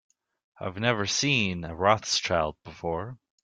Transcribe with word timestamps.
I 0.59 0.63
have 0.63 0.77
never 0.79 1.05
seen 1.05 1.63
a 1.63 1.75
Rothschild 1.75 2.55
before. 2.63 3.19